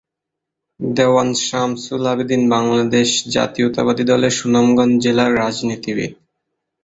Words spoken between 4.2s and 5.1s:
Sunamganj